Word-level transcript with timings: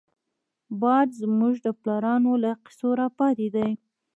باد 0.81 1.09
زمونږ 1.21 1.55
د 1.65 1.67
پلارانو 1.81 2.31
له 2.43 2.51
کيسو 2.65 2.89
راپاتې 3.01 3.47
دی 3.55 3.71